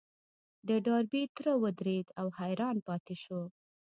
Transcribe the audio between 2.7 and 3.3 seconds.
پاتې